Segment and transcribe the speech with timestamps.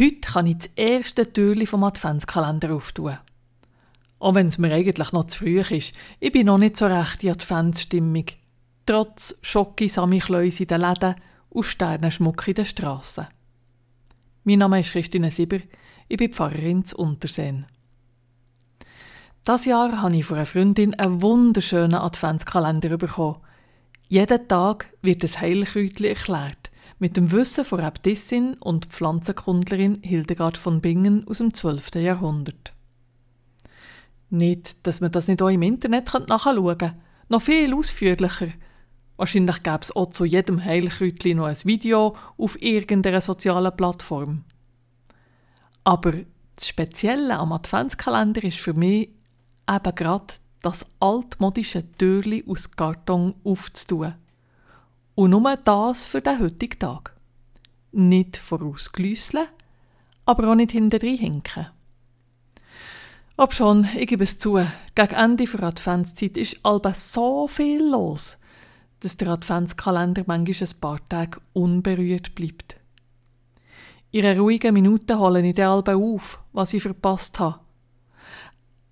[0.00, 3.18] Heute kann ich das erste Türchen vom Adventskalender auftun.
[4.18, 7.22] Auch wenn es mir eigentlich noch zu früh ist, ich bin noch nicht so recht
[7.22, 8.24] in Adventsstimmung.
[8.86, 11.16] Trotz Schocki Samichlöuse in den Läden
[11.50, 13.26] und Sternenschmuck in den Strassen.
[14.44, 15.58] Mein Name ist Christine Sieber,
[16.08, 17.66] ich bin Pfarrerin zu Unterseen.
[19.44, 23.40] Das Jahr habe ich von einer Freundin einen wunderschönen Adventskalender bekommen.
[24.08, 26.59] Jeden Tag wird ein Heilkräutchen erklärt,
[26.98, 31.96] mit dem Wissen von Äbtissin und Pflanzenkundlerin Hildegard von Bingen aus dem 12.
[31.96, 32.72] Jahrhundert.
[34.30, 36.96] Nicht, dass man das nicht auch im Internet nachschauen könnte,
[37.28, 38.48] noch viel ausführlicher.
[39.16, 44.44] Wahrscheinlich gäbe es auch zu jedem Heilkräutchen noch ein Video auf irgendeiner sozialen Plattform.
[45.84, 46.12] Aber
[46.56, 49.10] das Spezielle am Adventskalender ist für mich
[49.68, 54.14] eben gerade das altmodische Türli aus Karton aufzutun.
[55.20, 57.14] Und nur das für den heutigen Tag.
[57.92, 59.48] Nicht vorausgelüsseln,
[60.24, 61.66] aber auch nicht hinterdrein hinken.
[63.36, 64.58] Ob schon, ich gebe es zu,
[64.94, 68.38] gegen Ende der Adventszeit ist alba so viel los,
[69.00, 72.76] dass der Adventskalender manchmal ein paar Tage unberührt bleibt.
[74.12, 77.60] Ihre ruhigen Minuten holen ich dann alba auf, was ich verpasst habe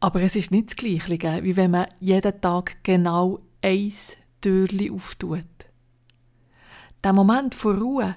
[0.00, 5.42] aber es ist nicht das Gleiche, wie wenn man jeden Tag genau eins Türli auftut.
[7.04, 8.16] Der Moment von Ruhe,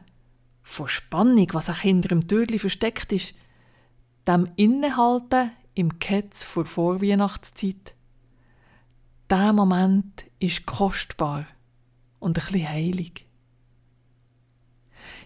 [0.64, 3.34] von Spannung, was auch hinter dem Türli versteckt ist,
[4.28, 7.96] dem Innehalten im Ketz vor Vorweihnachtszeit,
[9.30, 11.46] der Moment ist kostbar
[12.20, 13.26] und ein bisschen heilig.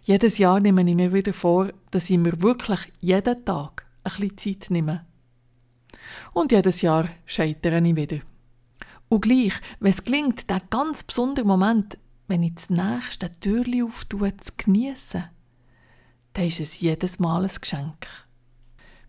[0.03, 4.37] Jedes Jahr nehme ich mir wieder vor, dass ich mir wirklich jeden Tag ein bisschen
[4.37, 5.05] Zeit nehme
[6.33, 8.19] und jedes Jahr scheitere ich wieder.
[9.07, 14.35] Und gleich, wenn es gelingt, der ganz besondere Moment, wenn ich das nächste Türchen auftue,
[14.37, 15.25] zu geniessen,
[16.33, 18.07] dann ist es jedes Mal ein Geschenk.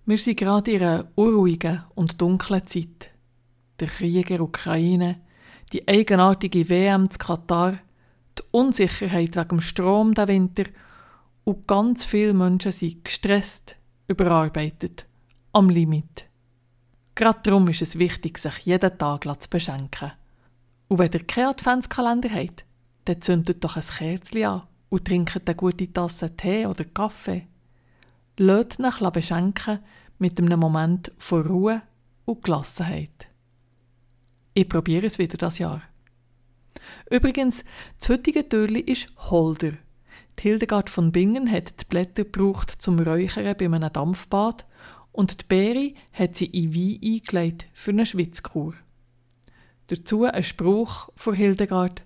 [0.05, 3.11] Wir sind gerade in einer unruhigen und dunklen Zeit.
[3.81, 5.21] Der Krieg in der Ukraine,
[5.73, 7.79] die eigenartige WM zu Katar,
[8.39, 10.65] die Unsicherheit wegen dem Strom der Winter
[11.45, 13.77] und ganz viele Menschen sind gestresst,
[14.09, 15.07] überarbeitet,
[15.53, 16.27] am Limit.
[17.15, 20.13] Gerade darum ist es wichtig, sich jeden Tag zu beschenken.
[20.89, 22.66] Und wenn ihr keinen Adventskalender habt,
[23.07, 27.47] dann zündet doch ein Kerzchen an und trinkt eine gute Tasse Tee oder Kaffee.
[28.37, 29.79] Lasst euch beschenken
[30.19, 31.83] mit einem Moment von Ruhe
[32.25, 33.29] und Gelassenheit.
[34.55, 35.83] Ich probiere es wieder das Jahr.
[37.11, 37.65] Übrigens,
[37.99, 39.73] das heutige Türli ist Holder.
[40.39, 44.67] Die Hildegard von Bingen hat die Blätter gebraucht zum Räuchern bei einem Dampfbad
[45.13, 48.75] und die Beere hat sie in Wein eingelegt für eine Schwitzkur.
[49.87, 52.03] Dazu ein Spruch von Hildegard: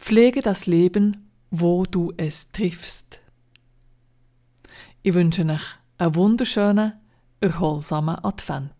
[0.00, 3.20] Pflege das Leben, wo du es triffst.
[5.02, 5.60] Ich wünsche euch
[5.98, 6.94] einen wunderschönen,
[7.40, 8.79] erholsamen Advent.